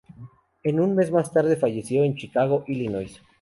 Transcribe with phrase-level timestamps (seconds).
[0.63, 3.21] Un mes más tarde falleció en Chicago, Illinois.